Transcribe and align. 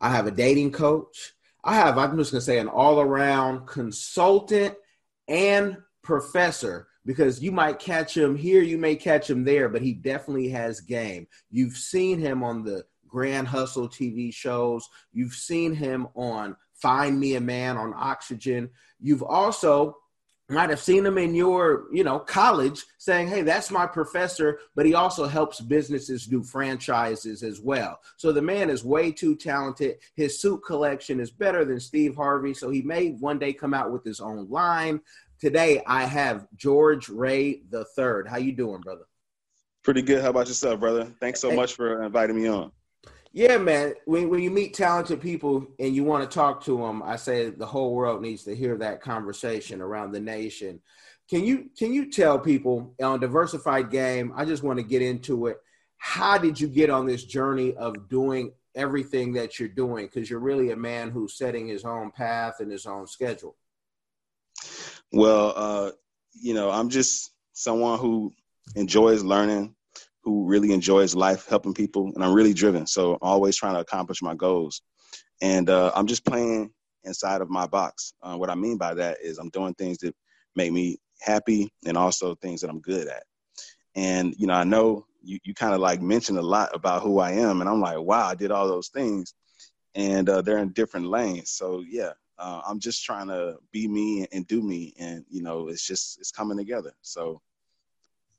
I 0.00 0.10
have 0.10 0.26
a 0.26 0.32
dating 0.32 0.72
coach, 0.72 1.34
I 1.64 1.74
have, 1.74 1.98
I'm 1.98 2.16
just 2.16 2.32
gonna 2.32 2.40
say, 2.40 2.58
an 2.58 2.68
all 2.68 3.00
around 3.00 3.66
consultant 3.66 4.74
and 5.26 5.76
professor 6.02 6.88
because 7.04 7.42
you 7.42 7.52
might 7.52 7.78
catch 7.78 8.16
him 8.16 8.36
here, 8.36 8.62
you 8.62 8.78
may 8.78 8.94
catch 8.94 9.28
him 9.30 9.44
there, 9.44 9.68
but 9.68 9.82
he 9.82 9.92
definitely 9.94 10.48
has 10.50 10.80
game. 10.80 11.26
You've 11.50 11.76
seen 11.76 12.18
him 12.18 12.42
on 12.42 12.64
the 12.64 12.84
Grand 13.06 13.48
Hustle 13.48 13.88
TV 13.88 14.32
shows, 14.32 14.88
you've 15.12 15.34
seen 15.34 15.74
him 15.74 16.08
on 16.14 16.56
Find 16.74 17.18
Me 17.18 17.34
a 17.36 17.40
Man 17.40 17.76
on 17.76 17.94
Oxygen, 17.94 18.70
you've 19.00 19.22
also 19.22 19.96
might 20.48 20.70
have 20.70 20.80
seen 20.80 21.04
him 21.04 21.18
in 21.18 21.34
your 21.34 21.86
you 21.92 22.02
know 22.02 22.18
college 22.18 22.84
saying 22.96 23.28
hey 23.28 23.42
that's 23.42 23.70
my 23.70 23.86
professor 23.86 24.58
but 24.74 24.86
he 24.86 24.94
also 24.94 25.26
helps 25.26 25.60
businesses 25.60 26.26
do 26.26 26.42
franchises 26.42 27.42
as 27.42 27.60
well 27.60 28.00
so 28.16 28.32
the 28.32 28.40
man 28.40 28.70
is 28.70 28.82
way 28.82 29.12
too 29.12 29.36
talented 29.36 29.96
his 30.14 30.40
suit 30.40 30.60
collection 30.64 31.20
is 31.20 31.30
better 31.30 31.64
than 31.64 31.78
steve 31.78 32.16
harvey 32.16 32.54
so 32.54 32.70
he 32.70 32.82
may 32.82 33.10
one 33.10 33.38
day 33.38 33.52
come 33.52 33.74
out 33.74 33.92
with 33.92 34.04
his 34.04 34.20
own 34.20 34.48
line 34.48 35.00
today 35.38 35.82
i 35.86 36.04
have 36.04 36.46
george 36.56 37.08
ray 37.08 37.60
the 37.70 37.84
third 37.96 38.26
how 38.26 38.38
you 38.38 38.52
doing 38.52 38.80
brother 38.80 39.04
Pretty 39.88 40.02
good. 40.02 40.22
How 40.22 40.28
about 40.28 40.48
yourself, 40.48 40.80
brother? 40.80 41.06
Thanks 41.18 41.40
so 41.40 41.50
much 41.50 41.74
for 41.74 42.02
inviting 42.02 42.36
me 42.36 42.46
on. 42.46 42.72
Yeah, 43.32 43.58
man. 43.58 43.94
When 44.06 44.28
when 44.30 44.42
you 44.42 44.50
meet 44.50 44.74
talented 44.74 45.20
people 45.20 45.66
and 45.78 45.94
you 45.94 46.04
want 46.04 46.28
to 46.28 46.34
talk 46.34 46.64
to 46.64 46.78
them, 46.78 47.02
I 47.02 47.16
say 47.16 47.50
the 47.50 47.66
whole 47.66 47.94
world 47.94 48.22
needs 48.22 48.44
to 48.44 48.56
hear 48.56 48.76
that 48.78 49.00
conversation 49.00 49.80
around 49.80 50.12
the 50.12 50.20
nation. 50.20 50.80
Can 51.28 51.44
you 51.44 51.68
can 51.78 51.92
you 51.92 52.10
tell 52.10 52.38
people 52.38 52.94
on 53.02 53.20
diversified 53.20 53.90
game? 53.90 54.32
I 54.34 54.44
just 54.44 54.62
want 54.62 54.78
to 54.78 54.82
get 54.82 55.02
into 55.02 55.46
it. 55.46 55.58
How 55.98 56.38
did 56.38 56.58
you 56.58 56.68
get 56.68 56.90
on 56.90 57.06
this 57.06 57.24
journey 57.24 57.74
of 57.74 58.08
doing 58.08 58.52
everything 58.74 59.32
that 59.34 59.58
you're 59.58 59.68
doing? 59.68 60.06
Because 60.06 60.30
you're 60.30 60.40
really 60.40 60.70
a 60.70 60.76
man 60.76 61.10
who's 61.10 61.36
setting 61.36 61.68
his 61.68 61.84
own 61.84 62.10
path 62.12 62.60
and 62.60 62.70
his 62.70 62.86
own 62.86 63.06
schedule. 63.06 63.56
Well, 65.12 65.52
uh, 65.54 65.90
you 66.32 66.54
know, 66.54 66.70
I'm 66.70 66.88
just 66.88 67.32
someone 67.52 67.98
who 67.98 68.32
enjoys 68.74 69.22
learning, 69.22 69.74
who 70.28 70.44
really 70.44 70.72
enjoys 70.72 71.14
life, 71.14 71.48
helping 71.48 71.72
people, 71.72 72.12
and 72.14 72.22
I'm 72.22 72.34
really 72.34 72.52
driven. 72.52 72.86
So 72.86 73.14
I'm 73.14 73.18
always 73.22 73.56
trying 73.56 73.72
to 73.72 73.80
accomplish 73.80 74.20
my 74.20 74.34
goals. 74.34 74.82
And 75.40 75.70
uh, 75.70 75.90
I'm 75.94 76.06
just 76.06 76.22
playing 76.22 76.70
inside 77.04 77.40
of 77.40 77.48
my 77.48 77.66
box. 77.66 78.12
Uh, 78.22 78.36
what 78.36 78.50
I 78.50 78.54
mean 78.54 78.76
by 78.76 78.92
that 78.92 79.16
is 79.22 79.38
I'm 79.38 79.48
doing 79.48 79.72
things 79.72 79.96
that 79.98 80.14
make 80.54 80.70
me 80.70 80.98
happy 81.22 81.72
and 81.86 81.96
also 81.96 82.34
things 82.34 82.60
that 82.60 82.68
I'm 82.68 82.80
good 82.80 83.08
at. 83.08 83.22
And, 83.94 84.34
you 84.36 84.46
know, 84.46 84.52
I 84.52 84.64
know 84.64 85.06
you, 85.22 85.38
you 85.44 85.54
kind 85.54 85.72
of 85.72 85.80
like 85.80 86.02
mentioned 86.02 86.36
a 86.36 86.42
lot 86.42 86.74
about 86.74 87.02
who 87.02 87.20
I 87.20 87.30
am. 87.30 87.62
And 87.62 87.70
I'm 87.70 87.80
like, 87.80 87.98
wow, 87.98 88.26
I 88.26 88.34
did 88.34 88.50
all 88.50 88.68
those 88.68 88.88
things. 88.88 89.32
And 89.94 90.28
uh, 90.28 90.42
they're 90.42 90.58
in 90.58 90.72
different 90.72 91.06
lanes. 91.06 91.52
So, 91.52 91.82
yeah, 91.88 92.12
uh, 92.38 92.60
I'm 92.68 92.80
just 92.80 93.02
trying 93.02 93.28
to 93.28 93.56
be 93.72 93.88
me 93.88 94.18
and, 94.18 94.28
and 94.32 94.46
do 94.46 94.60
me. 94.60 94.92
And, 94.98 95.24
you 95.30 95.42
know, 95.42 95.68
it's 95.68 95.86
just, 95.86 96.18
it's 96.18 96.30
coming 96.30 96.58
together. 96.58 96.92
So, 97.00 97.40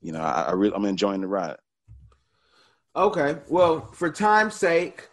you 0.00 0.12
know, 0.12 0.22
I, 0.22 0.42
I 0.42 0.52
really, 0.52 0.74
I'm 0.76 0.84
enjoying 0.84 1.22
the 1.22 1.26
ride. 1.26 1.56
Okay. 2.96 3.36
Well, 3.48 3.86
for 3.92 4.10
time's 4.10 4.54
sake, 4.54 5.08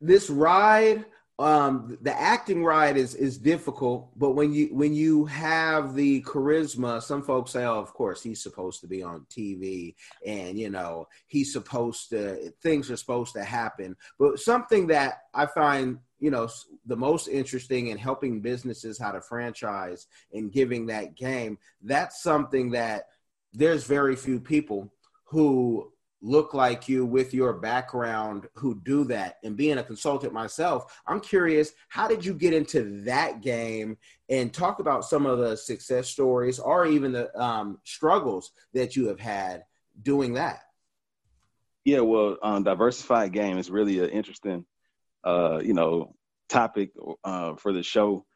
this 0.00 0.30
ride, 0.30 1.04
um, 1.38 1.98
the 2.00 2.18
acting 2.18 2.64
ride 2.64 2.96
is 2.96 3.14
is 3.14 3.36
difficult, 3.36 4.10
but 4.18 4.30
when 4.30 4.54
you 4.54 4.68
when 4.74 4.94
you 4.94 5.26
have 5.26 5.94
the 5.94 6.22
charisma, 6.22 7.02
some 7.02 7.22
folks 7.22 7.50
say, 7.50 7.64
"Oh, 7.64 7.78
of 7.78 7.92
course, 7.92 8.22
he's 8.22 8.42
supposed 8.42 8.80
to 8.80 8.86
be 8.86 9.02
on 9.02 9.26
TV, 9.30 9.94
and 10.24 10.58
you 10.58 10.70
know, 10.70 11.08
he's 11.26 11.52
supposed 11.52 12.08
to 12.10 12.50
things 12.62 12.90
are 12.90 12.96
supposed 12.96 13.34
to 13.34 13.44
happen." 13.44 13.96
But 14.18 14.38
something 14.38 14.86
that 14.86 15.24
I 15.34 15.44
find 15.44 15.98
you 16.18 16.30
know 16.30 16.48
the 16.86 16.96
most 16.96 17.28
interesting 17.28 17.88
in 17.88 17.98
helping 17.98 18.40
businesses 18.40 18.98
how 18.98 19.12
to 19.12 19.20
franchise 19.20 20.06
and 20.32 20.50
giving 20.50 20.86
that 20.86 21.14
game 21.14 21.58
that's 21.82 22.22
something 22.22 22.70
that 22.70 23.08
there's 23.52 23.84
very 23.84 24.16
few 24.16 24.40
people 24.40 24.90
who 25.24 25.92
look 26.22 26.54
like 26.54 26.88
you 26.88 27.04
with 27.04 27.34
your 27.34 27.52
background 27.52 28.48
who 28.54 28.80
do 28.84 29.04
that 29.04 29.36
and 29.44 29.56
being 29.56 29.78
a 29.78 29.82
consultant 29.82 30.32
myself 30.32 31.00
i'm 31.06 31.20
curious 31.20 31.72
how 31.88 32.08
did 32.08 32.24
you 32.24 32.34
get 32.34 32.52
into 32.52 33.02
that 33.04 33.40
game? 33.40 33.96
And 34.28 34.52
talk 34.52 34.80
about 34.80 35.04
some 35.04 35.24
of 35.24 35.38
the 35.38 35.56
success 35.56 36.08
stories 36.08 36.58
or 36.58 36.86
even 36.86 37.12
the 37.12 37.40
um, 37.40 37.78
struggles 37.84 38.52
that 38.74 38.96
you 38.96 39.08
have 39.08 39.20
had 39.20 39.64
doing 40.02 40.34
that. 40.34 40.60
Yeah, 41.84 42.00
well, 42.00 42.36
um, 42.42 42.64
diversified 42.64 43.32
game 43.32 43.58
is 43.58 43.70
really 43.70 44.00
an 44.00 44.10
interesting, 44.10 44.66
uh, 45.24 45.60
you 45.62 45.72
know, 45.72 46.16
topic 46.48 46.90
uh, 47.22 47.54
for 47.54 47.72
the 47.72 47.84
show, 47.84 48.26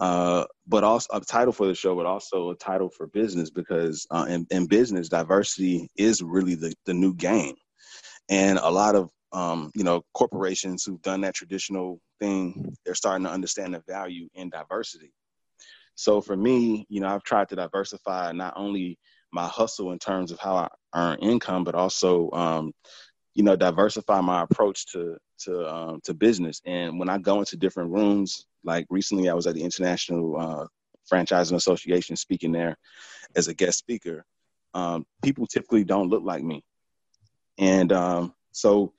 uh, 0.00 0.46
but 0.66 0.82
also 0.82 1.08
a 1.12 1.20
title 1.20 1.52
for 1.52 1.66
the 1.66 1.74
show, 1.74 1.94
but 1.94 2.06
also 2.06 2.50
a 2.50 2.56
title 2.56 2.88
for 2.88 3.06
business 3.08 3.50
because 3.50 4.06
uh, 4.10 4.26
in, 4.28 4.46
in 4.50 4.66
business, 4.66 5.08
diversity 5.08 5.88
is 5.96 6.22
really 6.22 6.54
the, 6.54 6.74
the 6.86 6.94
new 6.94 7.14
game, 7.14 7.54
and 8.30 8.58
a 8.58 8.70
lot 8.70 8.96
of 8.96 9.10
um, 9.32 9.70
you 9.74 9.84
know 9.84 10.02
corporations 10.14 10.84
who've 10.84 11.02
done 11.02 11.20
that 11.20 11.34
traditional 11.34 12.00
thing, 12.18 12.74
they're 12.84 12.94
starting 12.94 13.24
to 13.24 13.30
understand 13.30 13.74
the 13.74 13.82
value 13.86 14.28
in 14.34 14.50
diversity. 14.50 15.12
So 15.94 16.22
for 16.22 16.36
me, 16.36 16.86
you 16.88 17.00
know, 17.00 17.08
I've 17.08 17.24
tried 17.24 17.50
to 17.50 17.56
diversify 17.56 18.32
not 18.32 18.54
only 18.56 18.98
my 19.32 19.46
hustle 19.46 19.92
in 19.92 19.98
terms 19.98 20.32
of 20.32 20.38
how 20.38 20.56
I 20.56 20.68
earn 20.94 21.18
income, 21.18 21.62
but 21.62 21.74
also, 21.74 22.30
um, 22.32 22.72
you 23.34 23.42
know, 23.42 23.56
diversify 23.56 24.20
my 24.20 24.42
approach 24.42 24.86
to 24.92 25.16
to 25.40 25.72
um, 25.72 26.00
to 26.04 26.14
business. 26.14 26.60
And 26.64 26.98
when 26.98 27.08
I 27.08 27.18
go 27.18 27.38
into 27.38 27.56
different 27.56 27.90
rooms, 27.90 28.46
like 28.64 28.86
recently, 28.90 29.28
I 29.28 29.34
was 29.34 29.46
at 29.46 29.54
the 29.54 29.62
International 29.62 30.36
uh, 30.38 30.66
Franchising 31.10 31.54
Association 31.54 32.16
speaking 32.16 32.52
there 32.52 32.76
as 33.36 33.48
a 33.48 33.54
guest 33.54 33.78
speaker. 33.78 34.24
Um, 34.74 35.04
people 35.22 35.46
typically 35.46 35.84
don't 35.84 36.08
look 36.08 36.22
like 36.24 36.42
me, 36.42 36.62
and 37.58 37.92
um, 37.92 38.34
so 38.52 38.92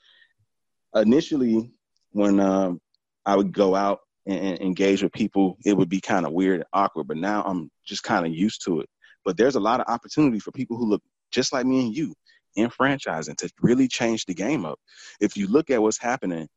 initially, 0.96 1.72
when 2.12 2.40
um, 2.40 2.80
I 3.26 3.36
would 3.36 3.54
go 3.54 3.76
out 3.76 4.00
and, 4.26 4.40
and 4.40 4.62
engage 4.62 5.04
with 5.04 5.14
people, 5.14 5.58
it 5.66 5.76
would 5.76 5.90
be 5.90 6.02
kind 6.02 6.26
of 6.26 6.34
weird 6.34 6.62
and 6.62 6.70
awkward. 6.74 7.08
But 7.08 7.18
now 7.18 7.44
I'm 7.44 7.70
just 7.86 8.04
kind 8.04 8.26
of 8.26 8.34
used 8.34 8.64
to 8.66 8.82
it. 8.82 8.90
But 9.24 9.38
there's 9.38 9.56
a 9.56 9.60
lot 9.60 9.80
of 9.80 9.88
opportunity 9.88 10.40
for 10.40 10.52
people 10.52 10.78
who 10.78 10.86
look 10.86 11.04
just 11.32 11.54
like 11.54 11.66
me 11.66 11.86
and 11.86 11.96
you 11.96 12.14
in 12.56 12.70
franchising 12.70 13.38
to 13.38 13.50
really 13.62 13.88
change 13.88 14.26
the 14.26 14.34
game 14.34 14.66
up. 14.66 14.80
If 15.20 15.38
you 15.38 15.48
look 15.48 15.70
at 15.70 15.82
what's 15.82 16.00
happening 16.00 16.48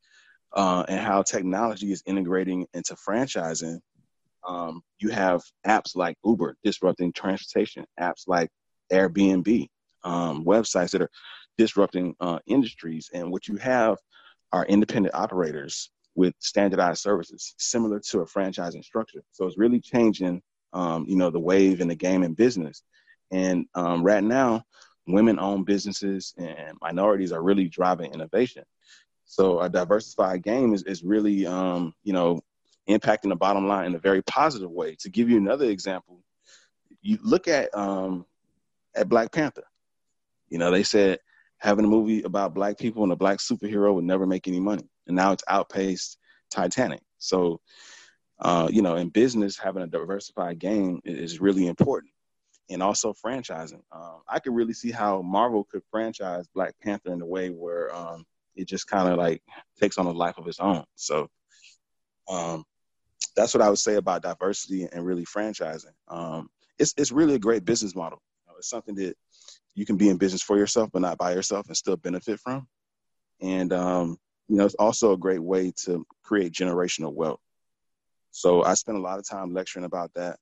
uh, 0.53 0.85
and 0.87 0.99
how 0.99 1.21
technology 1.21 1.91
is 1.91 2.03
integrating 2.05 2.67
into 2.73 2.95
franchising, 2.95 3.79
um, 4.47 4.81
you 4.99 5.09
have 5.09 5.41
apps 5.65 5.95
like 5.95 6.17
Uber 6.23 6.55
disrupting 6.63 7.13
transportation, 7.13 7.85
apps 7.99 8.27
like 8.27 8.49
Airbnb, 8.91 9.67
um, 10.03 10.45
websites 10.45 10.91
that 10.91 11.01
are 11.01 11.09
disrupting 11.57 12.15
uh, 12.19 12.39
industries. 12.45 13.09
And 13.13 13.31
what 13.31 13.47
you 13.47 13.55
have 13.57 13.97
are 14.51 14.65
independent 14.65 15.15
operators 15.15 15.89
with 16.15 16.33
standardized 16.39 17.01
services, 17.01 17.55
similar 17.57 17.99
to 17.99 18.19
a 18.19 18.25
franchising 18.25 18.83
structure. 18.83 19.23
So 19.31 19.45
it's 19.45 19.57
really 19.57 19.81
changing, 19.81 20.41
um, 20.73 21.05
you 21.07 21.17
know, 21.17 21.29
the 21.29 21.39
wave 21.39 21.81
in 21.81 21.87
the 21.87 21.95
game 21.95 22.23
and 22.23 22.35
business. 22.35 22.83
And 23.31 23.65
um, 23.73 24.03
right 24.03 24.23
now, 24.23 24.63
women-owned 25.07 25.65
businesses 25.65 26.33
and 26.37 26.77
minorities 26.81 27.31
are 27.31 27.43
really 27.43 27.67
driving 27.67 28.13
innovation. 28.13 28.63
So 29.25 29.59
a 29.59 29.69
diversified 29.69 30.43
game 30.43 30.73
is, 30.73 30.83
is 30.83 31.03
really, 31.03 31.45
um, 31.45 31.93
you 32.03 32.13
know, 32.13 32.41
impacting 32.87 33.29
the 33.29 33.35
bottom 33.35 33.67
line 33.67 33.87
in 33.87 33.95
a 33.95 33.99
very 33.99 34.21
positive 34.21 34.69
way. 34.69 34.95
To 34.99 35.09
give 35.09 35.29
you 35.29 35.37
another 35.37 35.65
example, 35.65 36.21
you 37.01 37.17
look 37.23 37.47
at 37.47 37.75
um, 37.75 38.25
at 38.95 39.09
Black 39.09 39.31
Panther. 39.31 39.63
You 40.49 40.59
know, 40.59 40.71
they 40.71 40.83
said 40.83 41.19
having 41.57 41.85
a 41.85 41.87
movie 41.87 42.21
about 42.21 42.53
black 42.53 42.77
people 42.77 43.03
and 43.03 43.11
a 43.11 43.15
black 43.15 43.39
superhero 43.39 43.93
would 43.93 44.03
never 44.03 44.25
make 44.25 44.47
any 44.47 44.59
money, 44.59 44.87
and 45.07 45.15
now 45.15 45.31
it's 45.31 45.43
outpaced 45.47 46.17
Titanic. 46.51 47.01
So, 47.17 47.59
uh, 48.39 48.69
you 48.71 48.81
know, 48.81 48.95
in 48.95 49.09
business, 49.09 49.57
having 49.57 49.81
a 49.81 49.87
diversified 49.87 50.59
game 50.59 51.01
is 51.03 51.41
really 51.41 51.67
important, 51.67 52.11
and 52.69 52.81
also 52.81 53.13
franchising. 53.13 53.81
Um, 53.91 54.21
I 54.27 54.39
could 54.39 54.55
really 54.55 54.73
see 54.73 54.91
how 54.91 55.21
Marvel 55.21 55.65
could 55.65 55.83
franchise 55.91 56.47
Black 56.53 56.73
Panther 56.81 57.13
in 57.13 57.21
a 57.21 57.25
way 57.25 57.49
where 57.49 57.93
um, 57.95 58.25
it 58.55 58.67
just 58.67 58.87
kind 58.87 59.09
of 59.09 59.17
like 59.17 59.41
takes 59.79 59.97
on 59.97 60.05
a 60.05 60.11
life 60.11 60.37
of 60.37 60.47
its 60.47 60.59
own. 60.59 60.83
So, 60.95 61.29
um, 62.27 62.63
that's 63.35 63.53
what 63.53 63.61
I 63.61 63.69
would 63.69 63.79
say 63.79 63.95
about 63.95 64.23
diversity 64.23 64.87
and 64.91 65.05
really 65.05 65.25
franchising. 65.25 65.93
Um, 66.07 66.49
it's 66.79 66.93
it's 66.97 67.11
really 67.11 67.35
a 67.35 67.39
great 67.39 67.65
business 67.65 67.95
model. 67.95 68.21
You 68.45 68.51
know, 68.51 68.57
it's 68.57 68.69
something 68.69 68.95
that 68.95 69.15
you 69.75 69.85
can 69.85 69.97
be 69.97 70.09
in 70.09 70.17
business 70.17 70.41
for 70.41 70.57
yourself, 70.57 70.89
but 70.91 71.01
not 71.01 71.17
by 71.17 71.33
yourself, 71.33 71.67
and 71.67 71.77
still 71.77 71.97
benefit 71.97 72.39
from. 72.39 72.67
And 73.41 73.73
um, 73.73 74.17
you 74.47 74.57
know, 74.57 74.65
it's 74.65 74.75
also 74.75 75.11
a 75.11 75.17
great 75.17 75.41
way 75.41 75.73
to 75.85 76.05
create 76.23 76.53
generational 76.53 77.13
wealth. 77.13 77.39
So 78.31 78.63
I 78.63 78.73
spend 78.73 78.97
a 78.97 79.01
lot 79.01 79.19
of 79.19 79.27
time 79.27 79.53
lecturing 79.53 79.85
about 79.85 80.13
that, 80.15 80.37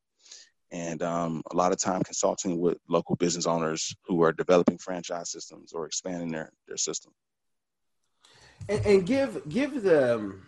and 0.73 1.03
um, 1.03 1.43
a 1.51 1.55
lot 1.55 1.71
of 1.71 1.77
time 1.77 2.01
consulting 2.03 2.59
with 2.59 2.79
local 2.89 3.15
business 3.15 3.45
owners 3.45 3.95
who 4.07 4.23
are 4.23 4.33
developing 4.33 4.79
franchise 4.79 5.31
systems 5.31 5.71
or 5.71 5.85
expanding 5.85 6.31
their 6.31 6.51
their 6.67 6.77
system. 6.77 7.13
And, 8.67 8.85
and 8.85 9.05
give 9.05 9.47
give 9.47 9.83
the 9.83 10.39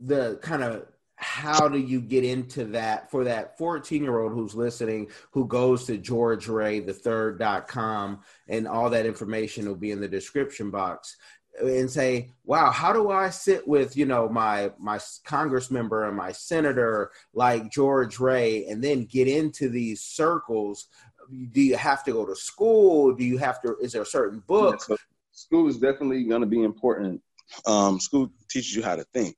the 0.00 0.38
kind 0.42 0.64
of 0.64 0.86
how 1.16 1.68
do 1.68 1.78
you 1.78 2.00
get 2.00 2.24
into 2.24 2.64
that 2.64 3.10
for 3.10 3.24
that 3.24 3.56
14 3.56 4.02
year 4.02 4.18
old 4.18 4.32
who's 4.32 4.54
listening 4.54 5.08
who 5.30 5.46
goes 5.46 5.84
to 5.84 5.96
george 5.96 6.48
ray 6.48 6.80
the 6.80 6.92
third.com 6.92 8.20
and 8.48 8.66
all 8.66 8.90
that 8.90 9.06
information 9.06 9.68
will 9.68 9.76
be 9.76 9.92
in 9.92 10.00
the 10.00 10.08
description 10.08 10.72
box 10.72 11.16
and 11.60 11.90
say 11.90 12.30
wow 12.44 12.70
how 12.70 12.92
do 12.92 13.10
i 13.10 13.30
sit 13.30 13.66
with 13.66 13.96
you 13.96 14.06
know 14.06 14.28
my 14.28 14.70
my 14.78 14.98
congress 15.24 15.70
member 15.70 16.06
and 16.08 16.16
my 16.16 16.32
senator 16.32 17.10
like 17.32 17.70
george 17.70 18.18
ray 18.18 18.66
and 18.66 18.82
then 18.82 19.04
get 19.04 19.28
into 19.28 19.68
these 19.68 20.00
circles 20.02 20.88
do 21.52 21.62
you 21.62 21.76
have 21.76 22.02
to 22.04 22.12
go 22.12 22.26
to 22.26 22.34
school 22.34 23.14
do 23.14 23.24
you 23.24 23.38
have 23.38 23.60
to 23.62 23.76
is 23.80 23.92
there 23.92 24.02
a 24.02 24.06
certain 24.06 24.42
book 24.46 24.76
yeah, 24.88 24.96
so 24.96 25.02
school 25.32 25.68
is 25.68 25.78
definitely 25.78 26.24
going 26.24 26.40
to 26.40 26.46
be 26.46 26.62
important 26.62 27.20
um, 27.66 28.00
school 28.00 28.30
teaches 28.50 28.74
you 28.74 28.82
how 28.82 28.96
to 28.96 29.04
think 29.12 29.36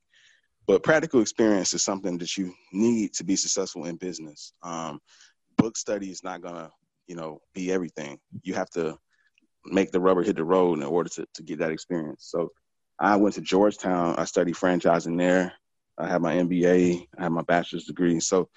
but 0.67 0.83
practical 0.83 1.21
experience 1.21 1.73
is 1.73 1.81
something 1.81 2.17
that 2.17 2.35
you 2.35 2.53
need 2.73 3.13
to 3.13 3.23
be 3.23 3.37
successful 3.37 3.85
in 3.85 3.95
business. 3.95 4.51
Um, 4.61 4.99
book 5.57 5.77
study 5.77 6.11
is 6.11 6.23
not 6.23 6.41
gonna, 6.41 6.69
you 7.07 7.15
know, 7.15 7.39
be 7.53 7.71
everything. 7.71 8.19
You 8.43 8.53
have 8.55 8.69
to 8.71 8.97
make 9.71 9.91
the 9.91 9.99
rubber 9.99 10.23
hit 10.23 10.35
the 10.35 10.43
road 10.43 10.79
in 10.79 10.85
order 10.85 11.09
to, 11.09 11.27
to 11.33 11.43
get 11.43 11.59
that 11.59 11.71
experience. 11.71 12.27
So 12.29 12.51
I 12.99 13.15
went 13.15 13.35
to 13.35 13.41
Georgetown. 13.41 14.15
I 14.17 14.25
studied 14.25 14.55
franchising 14.55 15.17
there. 15.17 15.53
I 15.97 16.07
have 16.07 16.21
my 16.21 16.35
MBA. 16.35 17.07
I 17.17 17.23
have 17.23 17.31
my 17.31 17.41
bachelor's 17.41 17.85
degree. 17.85 18.19
So, 18.19 18.49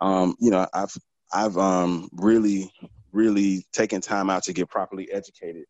um, 0.00 0.34
you 0.40 0.50
know, 0.50 0.66
I've 0.72 0.94
I've 1.32 1.56
um, 1.56 2.08
really, 2.12 2.70
really 3.12 3.66
taken 3.72 4.00
time 4.00 4.28
out 4.28 4.44
to 4.44 4.52
get 4.52 4.68
properly 4.68 5.10
educated, 5.10 5.64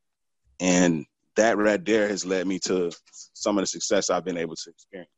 and 0.61 1.07
that 1.37 1.57
right 1.57 1.85
there 1.85 2.09
has 2.09 2.25
led 2.25 2.47
me 2.47 2.59
to 2.61 2.91
some 3.35 3.59
of 3.59 3.63
the 3.63 3.67
success 3.67 4.11
I've 4.11 4.25
been 4.25 4.37
able 4.37 4.57
to 4.57 4.71
experience. 4.71 5.11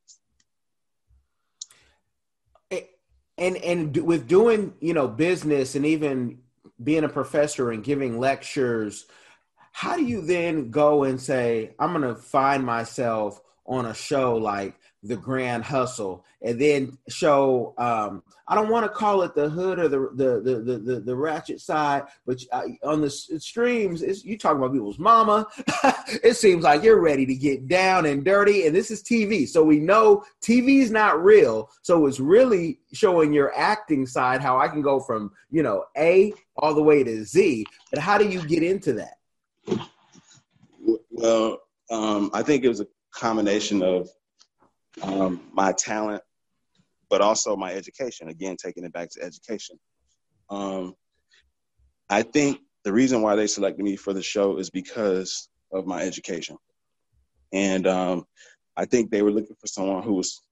and 3.38 3.56
and 3.56 3.96
with 3.96 4.28
doing 4.28 4.74
you 4.80 4.94
know 4.94 5.08
business 5.08 5.74
and 5.74 5.84
even 5.86 6.38
being 6.82 7.04
a 7.04 7.08
professor 7.08 7.70
and 7.70 7.84
giving 7.84 8.18
lectures 8.18 9.06
how 9.74 9.96
do 9.96 10.04
you 10.04 10.20
then 10.20 10.70
go 10.70 11.02
and 11.02 11.20
say 11.20 11.74
i'm 11.80 11.92
going 11.92 12.02
to 12.02 12.14
find 12.14 12.64
myself 12.64 13.42
on 13.66 13.86
a 13.86 13.94
show 13.94 14.36
like 14.36 14.76
the 15.02 15.16
grand 15.16 15.64
hustle 15.64 16.24
and 16.42 16.60
then 16.60 16.96
show 17.08 17.74
um, 17.76 18.22
i 18.46 18.54
don't 18.54 18.70
want 18.70 18.84
to 18.84 18.88
call 18.88 19.22
it 19.22 19.34
the 19.34 19.48
hood 19.50 19.80
or 19.80 19.88
the 19.88 19.98
the 20.14 20.40
the 20.40 20.58
the, 20.60 20.78
the, 20.78 21.00
the 21.00 21.16
ratchet 21.16 21.60
side 21.60 22.04
but 22.24 22.40
uh, 22.52 22.62
on 22.84 23.00
the 23.00 23.10
streams 23.10 24.24
you 24.24 24.38
talk 24.38 24.56
about 24.56 24.72
people's 24.72 24.98
mama. 24.98 25.46
It 26.22 26.36
seems 26.36 26.64
like 26.64 26.82
you're 26.82 27.00
ready 27.00 27.24
to 27.26 27.34
get 27.34 27.66
down 27.66 28.04
and 28.06 28.24
dirty 28.24 28.66
and 28.66 28.76
this 28.76 28.90
is 28.90 29.02
tv 29.02 29.48
so 29.48 29.64
we 29.64 29.78
know 29.78 30.22
tv's 30.42 30.90
not 30.90 31.22
real. 31.22 31.70
So 31.82 32.06
it's 32.06 32.20
really 32.20 32.78
showing 32.92 33.32
your 33.32 33.56
acting 33.56 34.06
side 34.06 34.40
how 34.40 34.58
i 34.58 34.68
can 34.68 34.82
go 34.82 35.00
from 35.00 35.32
you 35.50 35.62
know 35.62 35.84
a 35.96 36.32
all 36.56 36.74
the 36.74 36.82
way 36.82 37.02
to 37.02 37.24
z. 37.24 37.64
But 37.90 38.00
how 38.00 38.18
do 38.18 38.28
you 38.28 38.46
get 38.46 38.62
into 38.62 38.92
that 38.94 39.14
well 41.10 41.58
um, 41.90 42.30
i 42.34 42.42
think 42.42 42.64
it 42.64 42.68
was 42.68 42.80
a 42.80 42.86
combination 43.14 43.82
of 43.82 44.08
um, 45.02 45.40
my 45.52 45.72
talent, 45.72 46.22
but 47.10 47.20
also 47.20 47.56
my 47.56 47.72
education. 47.72 48.28
Again, 48.28 48.56
taking 48.56 48.84
it 48.84 48.92
back 48.92 49.10
to 49.10 49.22
education. 49.22 49.78
Um, 50.50 50.94
I 52.08 52.22
think 52.22 52.60
the 52.84 52.92
reason 52.92 53.22
why 53.22 53.36
they 53.36 53.46
selected 53.46 53.82
me 53.82 53.96
for 53.96 54.12
the 54.12 54.22
show 54.22 54.58
is 54.58 54.70
because 54.70 55.48
of 55.72 55.86
my 55.86 56.02
education, 56.02 56.56
and 57.52 57.86
um, 57.86 58.24
I 58.76 58.84
think 58.84 59.10
they 59.10 59.22
were 59.22 59.32
looking 59.32 59.56
for 59.58 59.66
someone 59.66 60.02
who 60.02 60.14
was, 60.14 60.42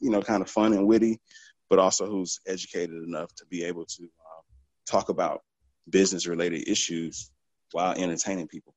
you 0.00 0.10
know, 0.10 0.22
kind 0.22 0.42
of 0.42 0.50
fun 0.50 0.72
and 0.72 0.86
witty, 0.86 1.20
but 1.68 1.78
also 1.78 2.06
who's 2.06 2.40
educated 2.46 3.02
enough 3.02 3.34
to 3.36 3.46
be 3.46 3.64
able 3.64 3.84
to 3.86 4.02
um, 4.02 4.42
talk 4.86 5.08
about 5.08 5.40
business-related 5.90 6.68
issues 6.68 7.30
while 7.72 7.94
entertaining 7.96 8.48
people. 8.48 8.74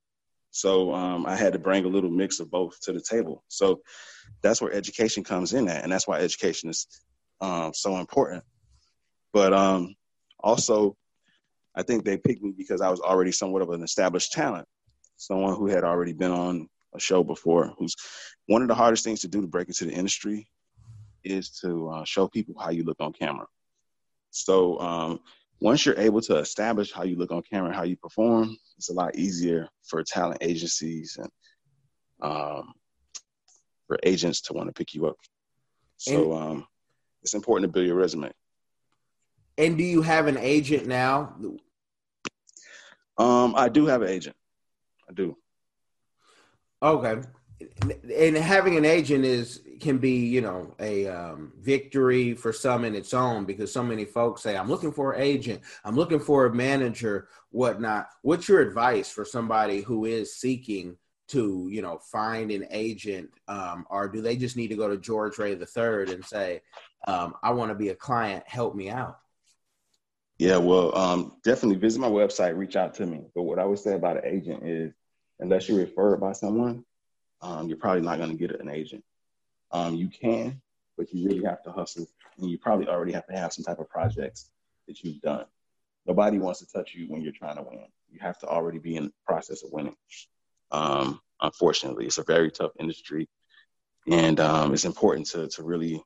So 0.52 0.94
um, 0.94 1.26
I 1.26 1.36
had 1.36 1.54
to 1.54 1.60
bring 1.60 1.84
a 1.86 1.90
little 1.90 2.10
mix 2.10 2.40
of 2.40 2.50
both 2.50 2.80
to 2.82 2.94
the 2.94 3.02
table. 3.02 3.44
So 3.50 3.82
that's 4.42 4.62
where 4.62 4.72
education 4.72 5.24
comes 5.24 5.54
in 5.54 5.68
at, 5.68 5.84
and 5.84 5.92
that's 5.92 6.08
why 6.08 6.20
education 6.20 6.70
is 6.70 6.88
um, 7.42 7.74
so 7.74 7.98
important. 7.98 8.44
But 9.34 9.54
um, 9.54 9.96
also, 10.40 10.96
I 11.76 11.84
think 11.84 12.06
they 12.06 12.18
picked 12.18 12.42
me 12.42 12.54
because 12.58 12.80
I 12.80 12.90
was 12.90 13.02
already 13.02 13.34
somewhat 13.34 13.64
of 13.64 13.70
an 13.72 13.84
established 13.84 14.32
talent, 14.32 14.68
someone 15.18 15.56
who 15.56 15.68
had 15.68 15.84
already 15.84 16.14
been 16.14 16.32
on 16.32 16.70
a 16.94 17.00
show 17.00 17.24
before. 17.24 17.74
Who's 17.78 17.96
one 18.48 18.62
of 18.62 18.70
the 18.70 18.76
hardest 18.76 19.04
things 19.04 19.20
to 19.22 19.28
do 19.28 19.42
to 19.42 19.48
break 19.48 19.68
into 19.68 19.86
the 19.86 19.92
industry 19.92 20.48
is 21.24 21.50
to 21.62 21.90
uh, 21.90 22.06
show 22.06 22.28
people 22.28 22.56
how 22.58 22.70
you 22.70 22.84
look 22.84 22.98
on 23.02 23.12
camera. 23.12 23.48
So 24.32 24.80
um, 24.80 25.20
once 25.60 25.86
you're 25.86 26.00
able 26.00 26.22
to 26.22 26.38
establish 26.38 26.92
how 26.92 27.04
you 27.04 27.16
look 27.16 27.32
on 27.32 27.42
camera, 27.42 27.74
how 27.74 27.84
you 27.84 27.96
perform, 27.98 28.56
it's 28.78 28.90
a 28.90 28.94
lot 28.94 29.16
easier 29.16 29.68
for 29.88 30.04
talent 30.04 30.40
agencies 30.42 31.18
and 31.20 31.30
um, 32.22 32.74
for 33.88 33.98
agents 34.04 34.42
to 34.42 34.54
want 34.54 34.68
to 34.68 34.74
pick 34.74 34.94
you 34.94 35.08
up. 35.08 35.18
So 35.98 36.34
um, 36.34 36.68
it's 37.24 37.34
important 37.34 37.70
to 37.70 37.74
build 37.74 37.88
your 37.88 37.96
resume. 37.96 38.32
And 39.58 39.78
do 39.78 39.84
you 39.84 40.02
have 40.02 40.28
an 40.28 40.38
agent 40.38 40.86
now? 40.86 41.36
Um, 43.18 43.56
I 43.56 43.70
do 43.70 43.86
have 43.86 44.02
an 44.02 44.10
agent. 44.10 44.36
I 45.10 45.14
do. 45.14 45.38
Okay 46.84 47.22
and 47.62 48.36
having 48.36 48.78
an 48.78 48.86
agent 48.86 49.26
is 49.26 49.62
can 49.82 49.98
be 49.98 50.26
you 50.26 50.42
know 50.42 50.74
a 50.80 51.08
um, 51.08 51.54
victory 51.60 52.34
for 52.34 52.52
some 52.54 52.86
in 52.86 52.96
its 52.96 53.14
own 53.14 53.46
because 53.46 53.72
so 53.72 53.84
many 53.84 54.06
folks 54.06 54.42
say 54.42 54.56
i'm 54.56 54.70
looking 54.70 54.92
for 54.92 55.14
an 55.14 55.22
agent. 55.22 55.62
I'm 55.84 55.96
looking 55.96 56.20
for 56.20 56.46
a 56.46 56.54
manager 56.54 57.28
whatnot. 57.52 58.08
What's 58.22 58.50
your 58.50 58.62
advice 58.62 59.10
for 59.10 59.24
somebody 59.26 59.82
who 59.82 60.06
is 60.06 60.36
seeking 60.36 60.98
to 61.30 61.68
you 61.72 61.82
know 61.82 61.98
find 61.98 62.52
an 62.52 62.68
agent 62.72 63.30
um, 63.48 63.86
or 63.90 64.08
do 64.08 64.22
they 64.22 64.36
just 64.36 64.56
need 64.56 64.68
to 64.68 64.76
go 64.76 64.88
to 64.88 64.98
george 64.98 65.40
ray 65.40 65.56
the 65.56 65.66
third 65.66 66.10
and 66.10 66.24
say 66.24 66.62
um, 67.08 67.34
i 67.42 67.52
want 67.52 67.70
to 67.70 67.76
be 67.76 67.90
a 67.90 67.96
client. 67.96 68.44
Help 68.46 68.76
me 68.76 68.90
out 68.90 69.20
yeah 70.38 70.58
well 70.58 70.96
um, 70.98 71.38
definitely 71.44 71.80
visit 71.80 72.00
my 72.00 72.10
website. 72.10 72.58
Reach 72.58 72.76
out 72.76 72.94
to 72.96 73.06
me. 73.06 73.22
But 73.34 73.44
what 73.44 73.60
i 73.60 73.66
would 73.66 73.80
say 73.80 73.96
about 73.96 74.18
an 74.18 74.24
agent 74.26 74.68
is 74.68 74.94
unless 75.40 75.68
you're 75.68 75.80
referred 75.80 76.18
by 76.22 76.34
someone 76.34 76.86
um, 77.42 77.68
you're 77.68 77.78
probably 77.78 78.02
not 78.02 78.18
going 78.18 78.32
to 78.32 78.36
get 78.36 78.60
an 78.60 78.70
agent. 78.70 79.04
Um, 79.72 79.96
you 79.96 80.08
can, 80.08 80.62
but 80.98 81.14
you 81.14 81.28
really 81.28 81.44
have 81.46 81.64
to 81.64 81.72
hustle, 81.72 82.08
and 82.40 82.50
you 82.50 82.58
probably 82.58 82.88
already 82.88 83.12
have 83.14 83.28
to 83.28 83.34
have 83.34 83.54
some 83.54 83.66
type 83.66 83.80
of 83.80 83.90
projects 83.90 84.50
that 84.88 85.04
you've 85.04 85.22
done. 85.22 85.46
Nobody 86.06 86.38
wants 86.38 86.60
to 86.60 86.68
touch 86.68 86.94
you 86.94 87.08
when 87.08 87.22
you're 87.22 87.34
trying 87.34 87.58
to 87.58 87.64
win. 87.64 87.86
You 88.12 88.20
have 88.22 88.38
to 88.40 88.48
already 88.48 88.80
be 88.80 88.96
in 88.96 89.06
the 89.06 89.14
process 89.26 89.64
of 89.64 89.72
winning. 89.72 89.96
Um, 90.72 91.20
unfortunately, 91.42 92.06
it's 92.06 92.20
a 92.20 92.24
very 92.24 92.52
tough 92.52 92.72
industry, 92.80 93.28
and 94.10 94.40
um, 94.40 94.74
it's 94.74 94.86
important 94.86 95.28
to 95.28 95.48
to 95.48 95.64
really 95.64 96.04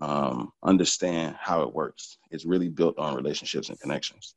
um, 0.00 0.52
understand 0.62 1.36
how 1.38 1.62
it 1.62 1.74
works. 1.74 2.18
It's 2.30 2.44
really 2.44 2.68
built 2.68 2.98
on 2.98 3.14
relationships 3.14 3.68
and 3.68 3.80
connections. 3.80 4.34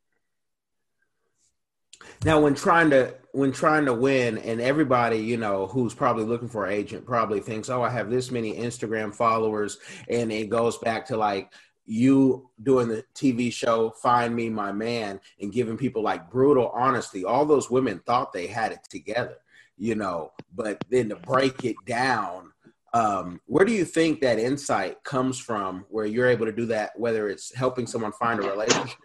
Now, 2.24 2.39
when 2.39 2.55
trying 2.55 2.89
to 2.91 3.15
when 3.34 3.51
trying 3.51 3.86
to 3.86 3.93
win, 3.93 4.38
and 4.38 4.60
everybody 4.60 5.17
you 5.17 5.38
know 5.38 5.67
who's 5.67 5.93
probably 5.93 6.24
looking 6.24 6.50
for 6.50 6.65
an 6.65 6.74
agent 6.74 7.05
probably 7.05 7.39
thinks, 7.39 7.70
"Oh, 7.70 7.81
I 7.81 7.89
have 7.89 8.10
this 8.10 8.31
many 8.31 8.55
Instagram 8.55 9.13
followers," 9.13 9.79
and 10.10 10.31
it 10.31 10.50
goes 10.50 10.77
back 10.77 11.08
to 11.08 11.17
like 11.17 11.51
you 11.86 12.50
doing 12.62 12.88
the 12.88 13.03
TV 13.15 13.51
show 13.51 13.89
"Find 14.01 14.36
Me 14.36 14.50
My 14.50 14.72
Man" 14.72 15.20
and 15.39 15.51
giving 15.51 15.77
people 15.77 16.03
like 16.03 16.29
brutal 16.29 16.70
honesty. 16.70 17.25
All 17.25 17.46
those 17.46 17.72
women 17.72 18.01
thought 18.05 18.34
they 18.34 18.48
had 18.48 18.72
it 18.72 18.84
together, 18.89 19.38
you 19.77 19.96
know, 19.96 20.31
but 20.53 20.84
then 20.89 21.10
to 21.10 21.15
break 21.15 21.63
it 21.65 21.77
down. 21.86 22.51
Um, 22.93 23.39
where 23.46 23.63
do 23.63 23.72
you 23.72 23.86
think 23.86 24.20
that 24.20 24.38
insight 24.38 25.01
comes 25.05 25.39
from 25.39 25.86
where 25.89 26.05
you're 26.05 26.27
able 26.27 26.46
to 26.46 26.51
do 26.51 26.65
that, 26.67 26.91
whether 27.00 27.29
it's 27.29 27.55
helping 27.55 27.88
someone 27.88 28.12
find 28.12 28.43
a 28.43 28.50
relationship 28.50 28.98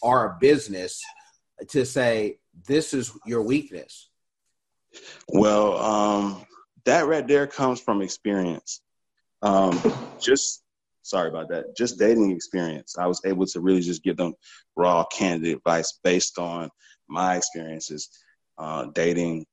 or 0.00 0.24
a 0.24 0.38
business, 0.40 1.02
to 1.68 1.84
say, 1.84 2.38
this 2.66 2.94
is 2.94 3.12
your 3.26 3.42
weakness? 3.42 4.10
Well, 5.28 5.78
um, 5.78 6.46
that 6.84 7.06
right 7.06 7.26
there 7.26 7.46
comes 7.46 7.80
from 7.80 8.02
experience. 8.02 8.80
Um, 9.42 9.80
just 10.20 10.62
sorry 11.02 11.28
about 11.28 11.48
that. 11.50 11.76
Just 11.76 11.98
dating 11.98 12.30
experience. 12.30 12.96
I 12.98 13.06
was 13.06 13.20
able 13.24 13.46
to 13.46 13.60
really 13.60 13.80
just 13.80 14.02
give 14.02 14.16
them 14.16 14.34
raw, 14.76 15.04
candid 15.04 15.56
advice 15.56 15.98
based 16.02 16.38
on 16.38 16.70
my 17.08 17.36
experiences, 17.36 18.08
uh, 18.58 18.86
dating, 18.94 19.46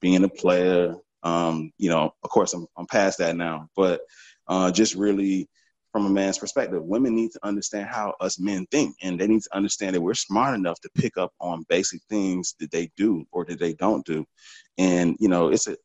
being 0.00 0.24
a 0.24 0.28
player. 0.28 0.94
Um, 1.22 1.72
you 1.78 1.90
know, 1.90 2.14
of 2.22 2.30
course, 2.30 2.52
I'm, 2.52 2.66
I'm 2.76 2.86
past 2.86 3.18
that 3.18 3.36
now, 3.36 3.68
but 3.74 4.00
uh, 4.48 4.70
just 4.70 4.94
really 4.94 5.48
from 5.96 6.04
a 6.04 6.10
man's 6.10 6.36
perspective, 6.36 6.84
women 6.84 7.16
need 7.16 7.32
to 7.32 7.40
understand 7.42 7.88
how 7.88 8.12
us 8.20 8.38
men 8.38 8.66
think, 8.70 8.94
and 9.00 9.18
they 9.18 9.26
need 9.26 9.40
to 9.40 9.56
understand 9.56 9.94
that 9.94 10.00
we're 10.02 10.12
smart 10.12 10.54
enough 10.54 10.78
to 10.78 10.90
pick 10.94 11.16
up 11.16 11.32
on 11.40 11.64
basic 11.70 12.02
things 12.10 12.54
that 12.60 12.70
they 12.70 12.90
do 12.98 13.24
or 13.32 13.46
that 13.46 13.58
they 13.58 13.72
don't 13.72 14.04
do. 14.04 14.22
And 14.76 15.16
you 15.18 15.30
know, 15.30 15.48
it's 15.48 15.68
a 15.68 15.76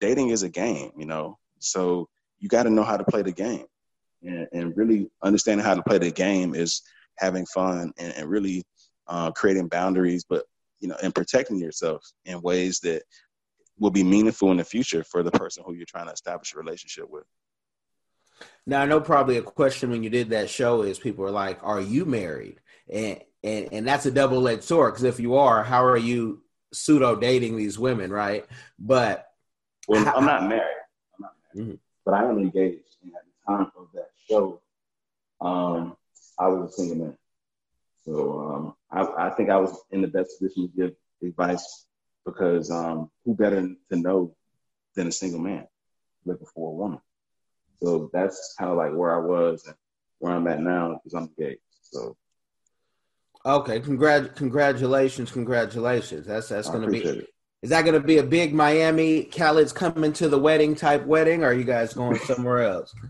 dating 0.00 0.30
is 0.30 0.42
a 0.42 0.48
game, 0.48 0.90
you 0.96 1.04
know, 1.04 1.36
so 1.58 2.08
you 2.38 2.48
got 2.48 2.62
to 2.62 2.70
know 2.70 2.82
how 2.82 2.96
to 2.96 3.04
play 3.04 3.20
the 3.20 3.30
game, 3.30 3.66
and, 4.22 4.48
and, 4.52 4.74
really 4.74 5.10
understanding 5.22 5.66
how 5.66 5.74
to 5.74 5.82
play 5.82 5.98
the 5.98 6.10
game 6.10 6.54
is 6.54 6.80
having 7.18 7.44
fun 7.44 7.92
and, 7.98 8.14
and 8.14 8.30
really 8.30 8.64
uh, 9.06 9.30
creating 9.32 9.68
boundaries, 9.68 10.24
but 10.26 10.46
you 10.80 10.88
know, 10.88 10.96
and 11.02 11.14
protecting 11.14 11.58
yourself 11.58 12.02
in 12.24 12.40
ways 12.40 12.80
that 12.84 13.02
will 13.78 13.90
be 13.90 14.02
meaningful 14.02 14.50
in 14.50 14.56
the 14.56 14.64
future 14.64 15.04
for 15.04 15.22
the 15.22 15.32
person 15.32 15.62
who 15.66 15.74
you're 15.74 15.84
trying 15.84 16.06
to 16.06 16.12
establish 16.12 16.54
a 16.54 16.56
relationship 16.56 17.04
with. 17.10 17.24
Now 18.66 18.82
I 18.82 18.86
know 18.86 19.00
probably 19.00 19.38
a 19.38 19.42
question 19.42 19.90
when 19.90 20.02
you 20.02 20.10
did 20.10 20.30
that 20.30 20.50
show 20.50 20.82
is 20.82 20.98
people 20.98 21.24
are 21.24 21.30
like, 21.30 21.58
"Are 21.62 21.80
you 21.80 22.04
married?" 22.04 22.60
and 22.90 23.20
and 23.42 23.68
and 23.72 23.86
that's 23.86 24.06
a 24.06 24.10
double 24.10 24.46
edged 24.48 24.64
sword 24.64 24.94
because 24.94 25.04
if 25.04 25.20
you 25.20 25.36
are, 25.36 25.62
how 25.62 25.84
are 25.84 25.96
you 25.96 26.42
pseudo 26.72 27.16
dating 27.16 27.56
these 27.56 27.78
women, 27.78 28.10
right? 28.10 28.46
But 28.78 29.26
well, 29.86 30.04
how, 30.04 30.14
I'm 30.14 30.26
not 30.26 30.48
married. 30.48 30.62
I'm 31.16 31.22
not 31.22 31.32
married, 31.54 31.68
mm-hmm. 31.68 31.76
but 32.04 32.14
I 32.14 32.24
am 32.24 32.38
engaged. 32.38 32.96
And 33.02 33.12
at 33.14 33.22
the 33.24 33.52
time 33.52 33.72
of 33.76 33.88
that 33.94 34.10
show, 34.28 34.60
um, 35.40 35.96
I 36.38 36.48
was 36.48 36.70
a 36.70 36.72
single 36.72 36.96
man, 36.96 37.18
so 38.04 38.40
um, 38.40 38.74
I, 38.90 39.28
I 39.28 39.30
think 39.30 39.50
I 39.50 39.58
was 39.58 39.78
in 39.90 40.02
the 40.02 40.08
best 40.08 40.38
position 40.38 40.70
to 40.70 40.76
give 40.76 40.96
advice 41.22 41.86
because 42.24 42.70
um, 42.70 43.10
who 43.24 43.34
better 43.34 43.60
to 43.90 43.96
know 43.96 44.34
than 44.94 45.08
a 45.08 45.12
single 45.12 45.40
man 45.40 45.66
looking 46.24 46.46
for 46.54 46.70
a 46.70 46.74
woman? 46.74 47.00
So 47.82 48.10
that's 48.12 48.54
kind 48.58 48.70
of 48.70 48.76
like 48.76 48.92
where 48.92 49.14
I 49.14 49.18
was 49.18 49.64
and 49.66 49.76
where 50.18 50.32
I'm 50.32 50.46
at 50.48 50.60
now 50.60 50.98
because 51.02 51.14
I'm 51.14 51.30
gay. 51.38 51.58
So. 51.82 52.16
Okay, 53.46 53.80
Congrat- 53.80 54.34
congratulations, 54.34 55.30
congratulations. 55.30 56.26
That's 56.26 56.48
that's 56.48 56.68
going 56.68 56.82
to 56.82 56.90
be. 56.90 57.02
It. 57.02 57.28
Is 57.62 57.70
that 57.70 57.82
going 57.82 58.00
to 58.00 58.06
be 58.06 58.18
a 58.18 58.22
big 58.22 58.52
Miami 58.54 59.24
Khaled's 59.24 59.72
coming 59.72 60.12
to 60.14 60.28
the 60.28 60.38
wedding 60.38 60.74
type 60.74 61.06
wedding, 61.06 61.42
or 61.42 61.48
are 61.48 61.54
you 61.54 61.64
guys 61.64 61.92
going 61.92 62.18
somewhere 62.18 62.62
else? 62.62 62.94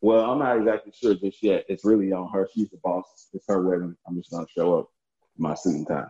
Well, 0.00 0.30
I'm 0.30 0.38
not 0.38 0.58
exactly 0.58 0.92
sure 0.94 1.14
just 1.14 1.42
yet. 1.42 1.64
It's 1.66 1.82
really 1.82 2.12
on 2.12 2.28
her. 2.28 2.46
She's 2.52 2.68
the 2.68 2.76
boss. 2.84 3.30
It's 3.32 3.46
her 3.48 3.62
wedding. 3.62 3.96
I'm 4.06 4.16
just 4.16 4.30
going 4.30 4.44
to 4.44 4.52
show 4.52 4.78
up 4.78 4.88
my 5.38 5.54
suit 5.54 5.76
and 5.76 5.88
tie. 5.88 6.04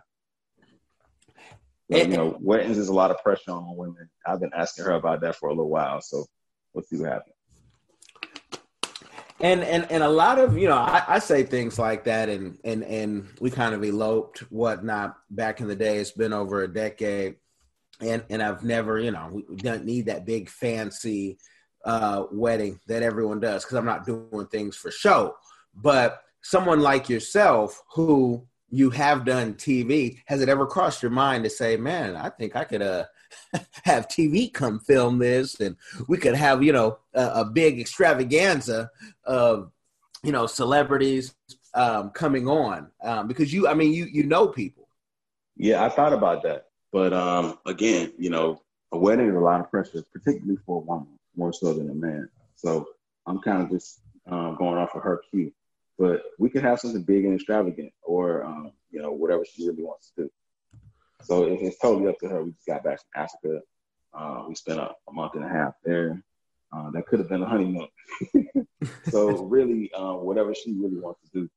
But, 1.87 2.01
and, 2.01 2.11
you 2.11 2.13
eh, 2.13 2.17
know, 2.17 2.37
weddings 2.41 2.77
is 2.77 2.89
a 2.89 2.93
lot 2.93 3.11
of 3.11 3.23
pressure 3.23 3.51
on 3.51 3.77
women. 3.77 4.09
I've 4.27 4.41
been 4.41 4.51
asking 4.53 4.83
her 4.83 4.91
about 4.91 5.21
that 5.21 5.37
for 5.37 5.47
a 5.47 5.53
little 5.53 5.69
while, 5.69 6.01
so 6.01 6.25
we'll 6.73 6.83
see 6.83 6.97
what 6.97 7.09
happens 7.09 7.34
and 9.39 9.63
and 9.63 9.89
and 9.91 10.03
a 10.03 10.09
lot 10.09 10.39
of 10.39 10.57
you 10.57 10.67
know 10.67 10.77
I, 10.77 11.03
I, 11.07 11.19
say 11.19 11.43
things 11.43 11.77
like 11.77 12.05
that 12.05 12.29
and 12.29 12.57
and 12.63 12.83
and 12.83 13.27
we 13.41 13.51
kind 13.51 13.75
of 13.75 13.83
eloped 13.83 14.39
whatnot 14.51 15.17
back 15.29 15.59
in 15.59 15.67
the 15.67 15.75
day. 15.75 15.97
It's 15.97 16.11
been 16.11 16.33
over 16.33 16.63
a 16.63 16.71
decade. 16.71 17.35
And 18.01 18.25
and 18.29 18.43
i've 18.43 18.61
never 18.61 18.99
you 18.99 19.11
know 19.11 19.29
we 19.31 19.55
don't 19.55 19.85
need 19.85 20.07
that 20.07 20.25
big 20.25 20.49
fancy 20.49 21.37
uh 21.85 22.25
wedding 22.29 22.77
that 22.87 23.03
everyone 23.03 23.39
does 23.39 23.63
because 23.63 23.77
i'm 23.77 23.85
not 23.85 24.05
doing 24.05 24.47
things 24.47 24.75
for 24.75 24.91
show. 24.91 25.35
But 25.73 26.21
someone 26.41 26.81
like 26.81 27.07
yourself 27.07 27.81
who 27.93 28.45
you 28.69 28.89
have 28.89 29.23
done 29.23 29.53
tv 29.53 30.19
has 30.25 30.41
it 30.41 30.49
ever 30.49 30.65
crossed 30.65 31.01
your 31.01 31.11
mind 31.11 31.45
to 31.45 31.49
say 31.49 31.77
man 31.77 32.15
i 32.17 32.29
think 32.29 32.55
i 32.55 32.63
could 32.65 32.81
uh 32.81 33.05
have 33.83 34.07
TV 34.07 34.53
come 34.53 34.79
film 34.79 35.19
this, 35.19 35.59
and 35.59 35.75
we 36.07 36.17
could 36.17 36.35
have 36.35 36.63
you 36.63 36.71
know 36.71 36.97
a, 37.13 37.27
a 37.27 37.45
big 37.45 37.79
extravaganza 37.79 38.89
of 39.25 39.71
you 40.23 40.31
know 40.31 40.47
celebrities 40.47 41.35
um, 41.73 42.09
coming 42.11 42.47
on 42.47 42.89
um, 43.03 43.27
because 43.27 43.53
you, 43.53 43.67
I 43.67 43.73
mean, 43.73 43.93
you 43.93 44.05
you 44.05 44.23
know 44.23 44.47
people. 44.47 44.87
Yeah, 45.57 45.85
I 45.85 45.89
thought 45.89 46.13
about 46.13 46.43
that, 46.43 46.67
but 46.91 47.13
um, 47.13 47.59
again, 47.65 48.13
you 48.17 48.29
know, 48.29 48.61
a 48.91 48.97
wedding 48.97 49.29
is 49.29 49.35
a 49.35 49.39
lot 49.39 49.61
of 49.61 49.69
pressure, 49.69 50.03
particularly 50.11 50.57
for 50.65 50.81
a 50.81 50.85
woman, 50.85 51.19
more 51.35 51.53
so 51.53 51.73
than 51.73 51.89
a 51.89 51.93
man. 51.93 52.29
So 52.55 52.87
I'm 53.25 53.39
kind 53.39 53.61
of 53.61 53.69
just 53.69 54.01
um, 54.27 54.55
going 54.55 54.77
off 54.77 54.95
of 54.95 55.03
her 55.03 55.21
cue. 55.29 55.51
But 55.97 56.23
we 56.39 56.49
could 56.49 56.63
have 56.63 56.79
something 56.79 57.03
big 57.03 57.23
and 57.23 57.35
extravagant, 57.35 57.93
or 58.03 58.43
um, 58.43 58.71
you 58.91 59.01
know, 59.01 59.11
whatever 59.11 59.45
she 59.45 59.67
really 59.67 59.83
wants 59.83 60.11
to 60.15 60.23
do. 60.23 60.31
So 61.25 61.43
it, 61.45 61.59
it's 61.61 61.77
totally 61.79 62.07
up 62.07 62.19
to 62.19 62.27
her. 62.29 62.43
We 62.43 62.51
just 62.51 62.67
got 62.67 62.83
back 62.83 62.99
from 62.99 63.23
Africa. 63.23 63.61
Uh, 64.13 64.45
we 64.47 64.55
spent 64.55 64.79
a, 64.79 64.91
a, 65.07 65.13
month 65.13 65.33
and 65.35 65.43
a 65.43 65.49
half 65.49 65.73
there. 65.83 66.21
Uh, 66.71 66.89
that 66.91 67.05
could 67.07 67.19
have 67.19 67.29
been 67.29 67.41
a 67.41 67.47
honeymoon. 67.47 67.87
so 69.09 69.43
really, 69.43 69.91
uh, 69.93 70.13
whatever 70.13 70.53
she 70.53 70.73
really 70.73 70.97
wants 70.97 71.21
to 71.21 71.41
do. 71.41 71.49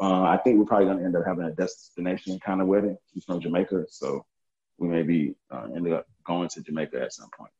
Uh, 0.00 0.22
I 0.22 0.36
think 0.38 0.58
we're 0.58 0.66
probably 0.66 0.86
going 0.86 0.98
to 0.98 1.04
end 1.04 1.16
up 1.16 1.24
having 1.26 1.44
a 1.44 1.52
destination 1.52 2.38
kind 2.38 2.60
of 2.60 2.66
wedding. 2.66 2.96
She's 3.12 3.24
from 3.24 3.40
Jamaica, 3.40 3.86
so 3.88 4.24
we 4.78 4.88
may 4.88 5.02
be 5.02 5.34
uh, 5.50 5.68
ended 5.74 5.94
up 5.94 6.06
going 6.24 6.48
to 6.50 6.62
Jamaica 6.62 7.00
at 7.00 7.12
some 7.12 7.30
point. 7.36 7.50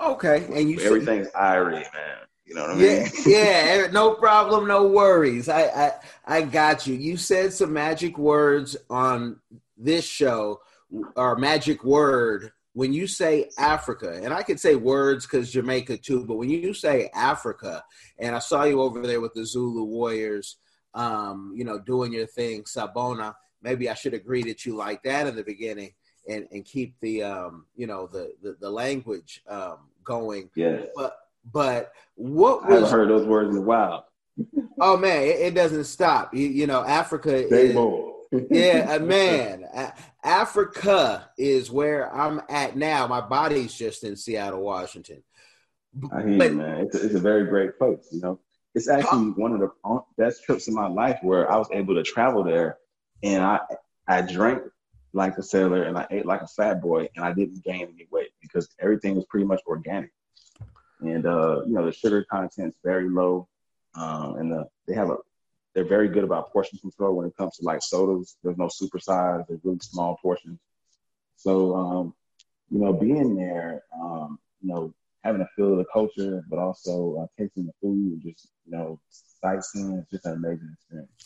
Okay, 0.00 0.46
and 0.54 0.70
you 0.70 0.80
everything's 0.80 1.28
Irie, 1.28 1.92
man. 1.92 2.18
You 2.44 2.54
know 2.54 2.62
what 2.62 2.70
I 2.70 2.74
mean? 2.74 3.06
Yeah, 3.26 3.74
yeah, 3.76 3.86
no 3.90 4.14
problem, 4.14 4.66
no 4.66 4.86
worries. 4.86 5.48
I, 5.48 5.62
I 5.64 5.92
I 6.26 6.42
got 6.42 6.86
you. 6.86 6.94
You 6.94 7.16
said 7.16 7.52
some 7.52 7.72
magic 7.72 8.18
words 8.18 8.76
on 8.90 9.40
this 9.78 10.04
show, 10.04 10.60
our 11.16 11.36
magic 11.36 11.84
word, 11.84 12.52
when 12.72 12.92
you 12.92 13.06
say 13.06 13.50
Africa, 13.58 14.20
and 14.22 14.32
I 14.32 14.42
could 14.42 14.60
say 14.60 14.74
words 14.74 15.26
because 15.26 15.50
Jamaica 15.50 15.98
too, 15.98 16.24
but 16.24 16.36
when 16.36 16.48
you 16.48 16.74
say 16.74 17.10
Africa, 17.14 17.82
and 18.18 18.36
I 18.36 18.38
saw 18.38 18.64
you 18.64 18.80
over 18.80 19.06
there 19.06 19.20
with 19.20 19.34
the 19.34 19.44
Zulu 19.44 19.84
Warriors, 19.84 20.58
um, 20.94 21.52
you 21.56 21.64
know, 21.64 21.78
doing 21.78 22.12
your 22.12 22.26
thing, 22.26 22.62
Sabona, 22.62 23.34
maybe 23.62 23.88
I 23.88 23.94
should 23.94 24.12
have 24.12 24.24
greeted 24.24 24.64
you 24.64 24.76
like 24.76 25.02
that 25.02 25.26
in 25.26 25.34
the 25.34 25.44
beginning 25.44 25.92
and, 26.28 26.46
and 26.52 26.64
keep 26.64 26.94
the, 27.00 27.22
um, 27.22 27.66
you 27.74 27.86
know, 27.86 28.06
the, 28.06 28.32
the, 28.42 28.56
the 28.60 28.70
language 28.70 29.42
um, 29.48 29.78
going. 30.04 30.50
Yeah. 30.54 30.82
But, 30.94 31.18
but 31.52 31.92
what 32.14 32.64
was. 32.64 32.70
I 32.70 32.74
haven't 32.74 32.90
heard 32.90 33.08
those 33.08 33.26
words 33.26 33.50
in 33.50 33.62
a 33.62 33.64
while. 33.64 34.06
oh, 34.80 34.96
man, 34.96 35.22
it, 35.22 35.40
it 35.40 35.54
doesn't 35.54 35.84
stop. 35.84 36.32
You, 36.34 36.46
you 36.46 36.66
know, 36.66 36.84
Africa 36.84 37.34
is. 37.34 37.74
Bold 37.74 38.07
yeah, 38.32 38.86
uh, 38.90 38.98
man. 39.04 39.64
Africa 40.22 41.30
is 41.38 41.70
where 41.70 42.14
I'm 42.14 42.42
at 42.48 42.76
now. 42.76 43.06
My 43.06 43.20
body's 43.20 43.74
just 43.74 44.04
in 44.04 44.16
Seattle, 44.16 44.60
Washington. 44.60 45.22
I 46.12 46.22
hear 46.22 46.38
but, 46.38 46.50
you, 46.50 46.56
man. 46.56 46.80
It's 46.80 46.96
a, 46.96 47.04
it's 47.04 47.14
a 47.14 47.20
very 47.20 47.46
great 47.46 47.78
place. 47.78 48.08
You 48.10 48.20
know, 48.20 48.40
it's 48.74 48.88
actually 48.88 49.30
one 49.30 49.52
of 49.52 49.60
the 49.60 49.70
best 50.16 50.44
trips 50.44 50.68
in 50.68 50.74
my 50.74 50.88
life 50.88 51.18
where 51.22 51.50
I 51.50 51.56
was 51.56 51.68
able 51.72 51.94
to 51.94 52.02
travel 52.02 52.44
there, 52.44 52.78
and 53.22 53.42
I 53.42 53.60
I 54.06 54.22
drank 54.22 54.62
like 55.12 55.38
a 55.38 55.42
sailor 55.42 55.84
and 55.84 55.96
I 55.96 56.06
ate 56.10 56.26
like 56.26 56.42
a 56.42 56.46
fat 56.46 56.80
boy, 56.82 57.08
and 57.16 57.24
I 57.24 57.32
didn't 57.32 57.64
gain 57.64 57.88
any 57.94 58.06
weight 58.10 58.30
because 58.40 58.68
everything 58.78 59.16
was 59.16 59.24
pretty 59.26 59.46
much 59.46 59.60
organic. 59.66 60.12
And 61.00 61.26
uh, 61.26 61.62
you 61.66 61.74
know, 61.74 61.86
the 61.86 61.92
sugar 61.92 62.24
content's 62.30 62.78
very 62.84 63.08
low, 63.08 63.48
um, 63.94 64.36
and 64.36 64.52
the, 64.52 64.68
they 64.86 64.94
have 64.94 65.10
a 65.10 65.16
they're 65.78 65.86
very 65.86 66.08
good 66.08 66.24
about 66.24 66.52
portion 66.52 66.76
control 66.80 67.14
when 67.14 67.26
it 67.26 67.36
comes 67.36 67.56
to 67.56 67.64
like 67.64 67.80
sodas. 67.82 68.36
There's 68.42 68.58
no 68.58 68.68
super 68.68 68.98
size. 68.98 69.44
There's 69.48 69.60
really 69.62 69.78
small 69.78 70.18
portions. 70.20 70.58
So, 71.36 71.76
um, 71.76 72.14
you 72.68 72.80
know, 72.80 72.92
being 72.92 73.36
there, 73.36 73.84
um, 73.94 74.40
you 74.60 74.70
know, 74.74 74.92
having 75.22 75.40
a 75.40 75.46
feel 75.54 75.70
of 75.70 75.78
the 75.78 75.84
culture, 75.92 76.44
but 76.50 76.58
also 76.58 77.18
uh, 77.20 77.26
tasting 77.40 77.66
the 77.66 77.72
food 77.80 78.14
and 78.14 78.22
just, 78.22 78.48
you 78.66 78.76
know, 78.76 78.98
sightseeing, 79.40 79.98
it's 79.98 80.10
just 80.10 80.26
an 80.26 80.32
amazing 80.32 80.74
experience. 80.74 81.24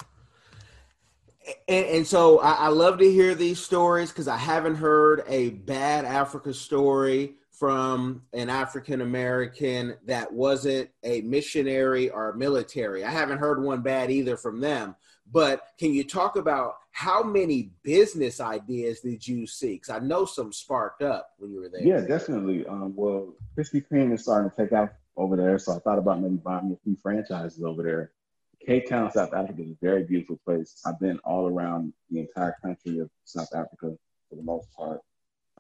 And, 1.67 1.87
and, 1.87 2.07
so 2.07 2.39
I, 2.41 2.53
I, 2.53 2.69
love 2.69 2.99
to 2.99 3.11
hear 3.11 3.35
these 3.35 3.59
stories 3.59 4.11
because 4.11 4.29
I 4.29 4.37
haven't 4.37 4.75
heard 4.77 5.25
a 5.27 5.49
bad 5.51 6.05
Africa 6.05 6.53
story 6.53 7.37
from 7.63 8.23
an 8.33 8.51
African 8.51 9.03
American 9.03 9.95
that 10.07 10.33
wasn't 10.33 10.91
a 11.05 11.21
missionary 11.21 12.11
or 12.11 12.33
military. 12.33 13.05
I 13.05 13.11
haven't 13.13 13.39
heard 13.39 13.63
one 13.63 13.83
bad 13.83 14.11
either 14.11 14.37
from 14.37 14.61
them. 14.61 14.97
But 15.31 15.69
can 15.79 15.95
you 15.95 16.03
talk 16.03 16.35
about 16.35 16.75
how 16.91 17.23
many 17.23 17.71
business 17.85 18.41
ideas 18.41 18.99
did 18.99 19.29
you 19.29 19.47
see? 19.47 19.75
Because 19.75 19.91
I 19.91 20.01
know 20.01 20.25
some 20.25 20.53
sparked 20.53 21.03
up 21.03 21.35
when 21.39 21.53
you 21.53 21.61
were 21.61 21.69
there. 21.69 21.85
Yeah, 21.85 22.01
definitely. 22.01 22.67
Um, 22.67 22.95
well, 22.97 23.33
Krispy 23.57 23.87
Kreme 23.89 24.13
is 24.13 24.25
starting 24.25 24.51
to 24.51 24.57
take 24.57 24.73
off 24.73 24.91
over 25.17 25.37
there, 25.37 25.57
so 25.61 25.77
I 25.77 25.79
thought 25.79 25.99
about 25.99 26.21
maybe 26.21 26.39
buying 26.39 26.77
a 26.77 26.83
few 26.83 26.97
franchises 27.01 27.63
over 27.63 27.85
there. 27.85 28.11
Cape 28.67 28.89
Town, 28.89 29.13
South 29.13 29.33
Africa 29.35 29.63
is 29.63 29.71
a 29.71 29.77
very 29.81 30.03
beautiful 30.03 30.41
place. 30.45 30.83
I've 30.85 30.99
been 30.99 31.21
all 31.21 31.47
around 31.47 31.93
the 32.11 32.19
entire 32.19 32.57
country 32.61 32.99
of 32.99 33.09
South 33.23 33.55
Africa 33.55 33.97
for 34.29 34.35
the 34.35 34.43
most 34.43 34.67
part. 34.77 34.99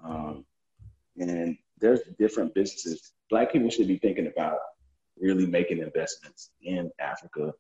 Um, 0.03 0.45
and 1.17 1.57
there's 1.83 2.01
different 2.19 2.55
businesses. 2.55 3.13
Black 3.29 3.53
people 3.53 3.69
should 3.69 3.89
be 3.89 3.99
thinking 3.99 4.29
about 4.29 4.59
really 5.21 5.47
making 5.47 5.79
investments 5.79 6.51
in 6.63 6.91
Africa 6.99 7.53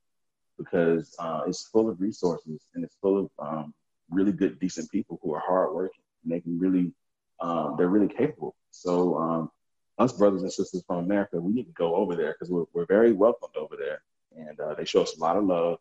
because 0.57 1.15
uh, 1.19 1.43
it's 1.47 1.69
full 1.69 1.91
of 1.91 2.01
resources 2.01 2.63
and 2.75 2.85
it's 2.85 2.97
full 3.03 3.19
of 3.19 3.31
um, 3.39 3.75
really 4.11 4.33
good, 4.33 4.59
decent 4.61 4.91
people 4.91 5.19
who 5.23 5.35
are 5.35 5.43
hardworking 5.45 6.05
and 6.23 6.33
they 6.33 6.41
can 6.41 6.59
really, 6.59 6.93
um, 7.41 7.75
they're 7.77 7.89
really 7.89 8.09
capable. 8.09 8.55
So 8.71 9.17
um, 9.19 9.51
us 9.99 10.13
brothers 10.13 10.43
and 10.43 10.53
sisters 10.53 10.83
from 10.87 10.99
America, 10.99 11.41
we 11.41 11.53
need 11.53 11.67
to 11.67 11.73
go 11.73 11.95
over 11.95 12.15
there 12.15 12.33
because 12.33 12.51
we're, 12.51 12.65
we're 12.73 12.87
very 12.87 13.13
welcomed 13.13 13.57
over 13.57 13.77
there, 13.77 14.03
and 14.37 14.59
uh, 14.59 14.75
they 14.75 14.85
show 14.85 15.03
us 15.03 15.17
a 15.17 15.21
lot 15.21 15.37
of 15.37 15.45
love 15.45 15.79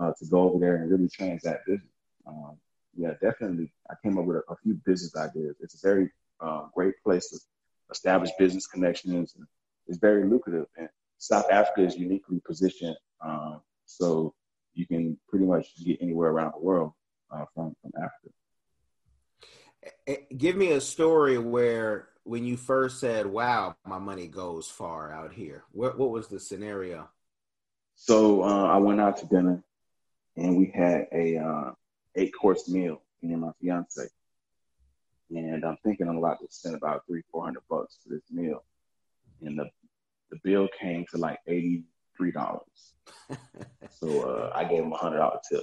uh, 0.00 0.12
to 0.18 0.26
go 0.26 0.42
over 0.42 0.58
there 0.58 0.76
and 0.76 0.90
really 0.90 1.08
change 1.08 1.42
that 1.42 1.64
business. 1.66 1.88
Um, 2.26 2.56
yeah, 2.96 3.14
definitely. 3.20 3.72
I 3.90 3.94
came 4.02 4.18
up 4.18 4.26
with 4.26 4.36
a, 4.36 4.52
a 4.52 4.56
few 4.62 4.74
business 4.86 5.16
ideas. 5.16 5.56
It's 5.60 5.74
a 5.74 5.86
very 5.86 6.10
uh, 6.40 6.66
great 6.74 6.94
place 7.02 7.30
to 7.30 7.38
establish 7.92 8.30
business 8.38 8.66
connections. 8.66 9.34
And 9.36 9.46
it's 9.86 9.98
very 9.98 10.28
lucrative, 10.28 10.66
and 10.76 10.88
South 11.18 11.46
Africa 11.50 11.82
is 11.82 11.96
uniquely 11.96 12.40
positioned, 12.44 12.96
um, 13.24 13.60
so 13.86 14.34
you 14.74 14.86
can 14.86 15.18
pretty 15.28 15.44
much 15.44 15.66
get 15.84 16.00
anywhere 16.00 16.30
around 16.30 16.52
the 16.54 16.60
world 16.60 16.92
uh, 17.30 17.44
from 17.54 17.76
from 17.80 17.92
Africa. 17.96 18.32
Eh, 20.06 20.16
give 20.36 20.56
me 20.56 20.72
a 20.72 20.80
story 20.80 21.38
where 21.38 22.08
when 22.24 22.44
you 22.44 22.56
first 22.56 23.00
said, 23.00 23.26
"Wow, 23.26 23.76
my 23.86 23.98
money 23.98 24.28
goes 24.28 24.68
far 24.68 25.12
out 25.12 25.32
here." 25.32 25.64
What 25.72 25.98
what 25.98 26.10
was 26.10 26.28
the 26.28 26.40
scenario? 26.40 27.08
So 27.94 28.42
uh, 28.42 28.66
I 28.66 28.78
went 28.78 29.00
out 29.00 29.18
to 29.18 29.26
dinner, 29.26 29.62
and 30.36 30.56
we 30.56 30.72
had 30.74 31.06
a 31.12 31.36
uh, 31.36 31.72
eight 32.16 32.32
course 32.32 32.68
meal, 32.68 33.02
me 33.22 33.32
and 33.32 33.42
my 33.42 33.52
fiance. 33.60 34.08
And 35.62 35.70
I'm 35.70 35.76
thinking 35.84 36.08
I'm 36.08 36.18
about 36.18 36.40
to 36.40 36.46
spend 36.50 36.74
about 36.74 37.06
three 37.06 37.22
four 37.30 37.44
hundred 37.44 37.62
bucks 37.70 37.98
for 38.02 38.12
this 38.12 38.24
meal, 38.32 38.64
and 39.42 39.56
the 39.56 39.70
the 40.32 40.38
bill 40.42 40.68
came 40.78 41.06
to 41.12 41.18
like 41.18 41.38
eighty 41.46 41.84
three 42.16 42.32
dollars. 42.32 42.94
so 43.90 44.22
uh, 44.22 44.52
I 44.52 44.64
gave 44.64 44.82
him 44.82 44.92
a 44.92 44.96
hundred 44.96 45.18
dollar 45.18 45.38
tip 45.48 45.62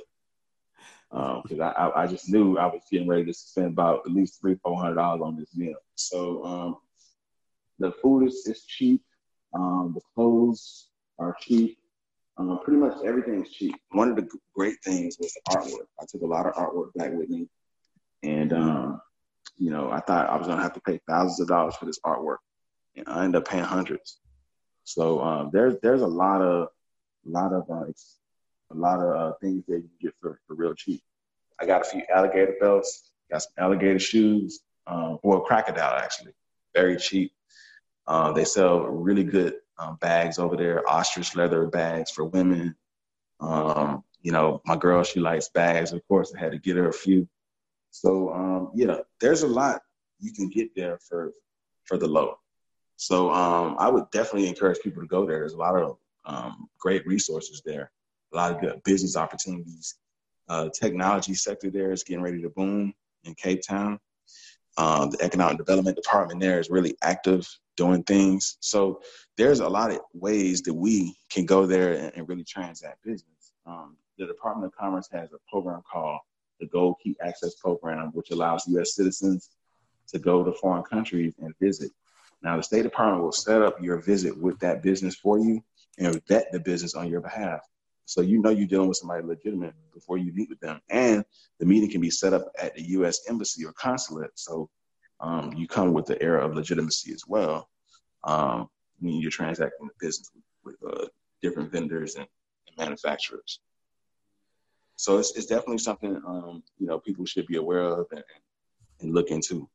because 1.12 1.60
um, 1.60 1.74
I, 1.76 2.04
I 2.04 2.08
just 2.08 2.30
knew 2.30 2.58
I 2.58 2.68
was 2.68 2.82
getting 2.90 3.10
ready 3.10 3.26
to 3.26 3.34
spend 3.34 3.74
about 3.74 4.04
at 4.06 4.14
least 4.14 4.40
three 4.40 4.56
four 4.64 4.80
hundred 4.80 4.96
dollars 4.96 5.22
on 5.22 5.36
this 5.36 5.54
meal. 5.54 5.76
So 5.96 6.46
um, 6.46 6.78
the 7.80 7.92
food 8.02 8.28
is, 8.28 8.48
is 8.48 8.64
cheap. 8.64 9.04
Um, 9.54 9.92
the 9.94 10.02
clothes 10.16 10.88
are 11.18 11.36
cheap. 11.42 11.78
Um, 12.38 12.62
pretty 12.64 12.80
much 12.80 12.94
everything 13.04 13.44
is 13.44 13.52
cheap. 13.52 13.76
One 13.92 14.10
of 14.10 14.16
the 14.16 14.30
great 14.56 14.78
things 14.82 15.18
was 15.20 15.34
the 15.34 15.58
artwork. 15.58 15.88
I 16.02 16.06
took 16.08 16.22
a 16.22 16.26
lot 16.26 16.46
of 16.46 16.54
artwork 16.54 16.94
back 16.96 17.12
with 17.12 17.28
me, 17.30 17.50
and 18.24 18.54
um, 18.54 19.02
you 19.60 19.70
know 19.70 19.92
I 19.92 20.00
thought 20.00 20.30
I 20.30 20.38
was 20.38 20.48
gonna 20.48 20.62
have 20.62 20.74
to 20.74 20.82
pay 20.82 21.00
thousands 21.08 21.40
of 21.40 21.48
dollars 21.48 21.76
for 21.76 21.86
this 21.86 22.00
artwork, 22.00 22.38
and 22.96 23.08
I 23.08 23.24
ended 23.24 23.42
up 23.42 23.48
paying 23.48 23.64
hundreds. 23.64 24.20
So 24.86 25.22
um, 25.22 25.50
there's 25.54 25.76
there's 25.84 26.02
a 26.02 26.08
lot 26.08 26.42
of 26.42 26.70
a 27.28 27.30
lot 27.30 27.54
of 27.54 27.70
uh, 27.70 27.92
a 28.72 28.76
lot 28.76 29.00
of 29.00 29.16
uh, 29.16 29.34
things 29.42 29.64
that 29.68 29.78
you 29.78 29.90
get 30.02 30.14
for, 30.22 30.40
for 30.48 30.56
real 30.56 30.74
cheap. 30.74 31.02
I 31.60 31.66
got 31.66 31.82
a 31.82 31.84
few 31.84 32.02
alligator 32.14 32.56
belts, 32.60 33.12
got 33.30 33.44
some 33.44 33.52
alligator 33.58 34.00
shoes, 34.00 34.62
um, 34.88 35.20
or 35.22 35.44
crocodile 35.44 35.98
actually, 35.98 36.34
very 36.74 36.98
cheap. 36.98 37.34
Uh, 38.08 38.32
they 38.32 38.46
sell 38.46 38.82
really 38.82 39.24
good 39.24 39.56
um, 39.78 39.98
bags 39.98 40.40
over 40.40 40.56
there, 40.56 40.88
ostrich 40.90 41.36
leather 41.36 41.68
bags 41.68 42.10
for 42.12 42.26
women. 42.26 42.76
Um, 43.40 44.04
you 44.22 44.32
know, 44.32 44.62
my 44.66 44.76
girl, 44.76 45.04
she 45.04 45.20
likes 45.20 45.50
bags. 45.50 45.94
Of 45.94 46.06
course, 46.08 46.34
I 46.36 46.40
had 46.40 46.52
to 46.52 46.58
get 46.58 46.76
her 46.76 46.90
a 46.90 46.94
few. 46.94 47.28
So 47.92 48.32
um, 48.34 48.72
yeah, 48.76 49.00
there's 49.20 49.44
a 49.44 49.48
lot 49.48 49.82
you 50.20 50.32
can 50.34 50.50
get 50.50 50.76
there 50.76 51.00
for 51.00 51.34
for 51.86 51.98
the 51.98 52.08
low. 52.08 52.36
So 52.98 53.32
um, 53.32 53.78
I 53.80 53.88
would 53.90 54.10
definitely 54.12 54.50
encourage 54.50 54.80
people 54.82 55.02
to 55.02 55.08
go 55.08 55.26
there. 55.26 55.40
There's 55.40 55.54
a 55.54 55.58
lot 55.58 55.76
of 55.76 55.98
um, 56.26 56.70
great 56.80 57.08
resources 57.08 57.62
there 57.66 57.92
a 58.34 58.36
lot 58.36 58.54
of 58.54 58.62
good 58.62 58.82
business 58.84 59.16
opportunities. 59.16 59.96
Uh, 60.48 60.70
technology 60.70 61.34
sector 61.34 61.70
there 61.70 61.92
is 61.92 62.04
getting 62.04 62.24
ready 62.24 62.42
to 62.42 62.50
boom 62.50 62.94
in 63.24 63.36
Cape 63.36 63.62
Town. 63.68 64.00
Uh, 64.78 65.08
the 65.08 65.22
economic 65.22 65.58
development 65.58 65.96
department 65.96 66.40
there 66.40 66.60
is 66.60 66.70
really 66.70 66.96
active 67.02 67.48
doing 67.76 68.04
things. 68.04 68.58
So 68.62 69.02
there's 69.38 69.60
a 69.60 69.70
lot 69.70 69.92
of 69.92 70.00
ways 70.14 70.62
that 70.64 70.74
we 70.74 71.16
can 71.30 71.46
go 71.46 71.66
there 71.66 71.94
and, 71.94 72.12
and 72.16 72.30
really 72.30 72.44
transact 72.44 73.04
business. 73.04 73.54
Um, 73.66 73.98
the 74.18 74.26
Department 74.26 74.66
of 74.66 74.78
Commerce 74.78 75.08
has 75.12 75.32
a 75.34 75.38
program 75.50 75.82
called 75.90 76.20
the 76.60 76.68
Gold 76.68 76.96
Key 77.04 77.16
Access 77.22 77.56
Program, 77.56 78.12
which 78.14 78.32
allows 78.32 78.68
U.S. 78.68 78.96
citizens 78.96 79.50
to 80.08 80.20
go 80.20 80.44
to 80.44 80.52
foreign 80.54 80.84
countries 80.84 81.34
and 81.40 81.54
visit. 81.60 81.92
Now, 82.42 82.58
the 82.58 82.64
State 82.64 82.84
Department 82.84 83.24
will 83.24 83.32
set 83.32 83.62
up 83.62 83.82
your 83.82 83.98
visit 83.98 84.38
with 84.38 84.60
that 84.60 84.82
business 84.82 85.16
for 85.16 85.40
you 85.40 85.64
and 85.98 86.22
vet 86.28 86.52
the 86.52 86.60
business 86.60 86.96
on 86.96 87.10
your 87.10 87.22
behalf. 87.22 87.62
So 88.06 88.22
you 88.22 88.42
know 88.42 88.50
you're 88.50 88.68
dealing 88.68 88.88
with 88.88 88.98
somebody 88.98 89.24
legitimate 89.24 89.76
before 89.94 90.18
you 90.18 90.34
meet 90.34 90.50
with 90.50 90.60
them. 90.60 90.82
And 90.90 91.24
the 91.60 91.66
meeting 91.66 91.92
can 91.92 92.02
be 92.02 92.10
set 92.10 92.34
up 92.34 92.46
at 92.60 92.74
the 92.74 92.82
U.S. 92.82 93.22
embassy 93.30 93.64
or 93.66 93.74
consulate. 93.74 94.32
So 94.34 94.70
um, 95.20 95.54
you 95.54 95.68
come 95.68 95.94
with 95.94 96.06
the 96.06 96.20
air 96.22 96.38
of 96.38 96.56
legitimacy 96.56 97.14
as 97.14 97.24
well 97.28 97.70
um, 98.24 98.68
when 99.00 99.16
you're 99.16 99.30
transacting 99.30 99.88
the 99.88 99.94
business 100.00 100.32
with, 100.64 100.76
with 100.82 100.92
uh, 100.92 101.06
different 101.42 101.72
vendors 101.72 102.16
and, 102.16 102.26
and, 102.68 102.78
manufacturers. 102.78 103.60
So 105.00 105.18
it's, 105.18 105.32
it's 105.38 105.46
definitely 105.46 105.78
something 105.78 106.22
um, 106.28 106.62
you 106.78 106.86
know 106.86 107.00
people 107.00 107.26
should 107.26 107.48
be 107.48 107.56
aware 107.56 107.84
of 107.84 108.08
and, 108.12 108.24
and 109.00 109.14
look 109.14 109.32
into. 109.32 109.70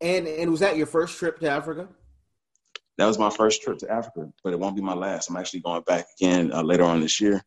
And 0.00 0.28
and 0.28 0.52
was 0.52 0.60
that 0.60 0.76
your 0.76 0.86
first 0.86 1.18
trip 1.18 1.40
to 1.40 1.50
Africa? 1.50 1.88
that 2.96 3.06
was 3.06 3.18
my 3.18 3.30
first 3.30 3.62
trip 3.62 3.78
to 3.78 3.90
Africa, 3.90 4.30
but 4.44 4.52
it 4.52 4.58
won't 4.58 4.76
be 4.76 4.82
my 4.82 4.94
last. 4.94 5.30
I'm 5.30 5.36
actually 5.36 5.60
going 5.60 5.82
back 5.82 6.06
again 6.20 6.52
uh, 6.52 6.62
later 6.62 6.84
on 6.84 7.00
this 7.00 7.20
year. 7.20 7.42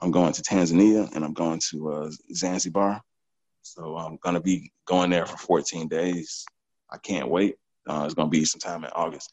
I'm 0.00 0.12
going 0.12 0.32
to 0.32 0.42
Tanzania 0.42 1.12
and 1.16 1.24
I'm 1.24 1.32
going 1.32 1.60
to 1.70 1.92
uh, 1.92 2.10
Zanzibar. 2.34 3.00
So 3.62 3.96
I'm 3.96 4.18
going 4.22 4.34
to 4.34 4.40
be 4.40 4.70
going 4.86 5.10
there 5.10 5.26
for 5.26 5.38
14 5.38 5.88
days. 5.88 6.44
I 6.90 6.98
can't 6.98 7.28
wait. 7.28 7.56
Uh, 7.88 8.02
it's 8.04 8.14
going 8.14 8.30
to 8.30 8.38
be 8.38 8.44
sometime 8.44 8.84
in 8.84 8.90
August. 8.90 9.32